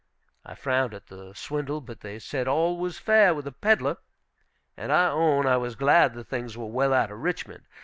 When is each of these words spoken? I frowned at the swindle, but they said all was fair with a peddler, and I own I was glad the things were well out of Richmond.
I 0.43 0.55
frowned 0.55 0.95
at 0.95 1.09
the 1.09 1.33
swindle, 1.35 1.79
but 1.79 1.99
they 1.99 2.17
said 2.17 2.47
all 2.47 2.75
was 2.75 2.97
fair 2.97 3.35
with 3.35 3.45
a 3.45 3.51
peddler, 3.51 3.97
and 4.75 4.91
I 4.91 5.11
own 5.11 5.45
I 5.45 5.57
was 5.57 5.75
glad 5.75 6.15
the 6.15 6.23
things 6.23 6.57
were 6.57 6.65
well 6.65 6.91
out 6.91 7.11
of 7.11 7.19
Richmond. 7.19 7.65